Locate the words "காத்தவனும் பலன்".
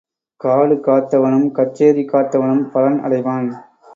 2.05-2.99